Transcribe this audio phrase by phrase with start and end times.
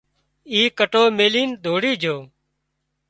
[0.51, 2.17] اي ڪٽو ميلين ڌوڙي جھو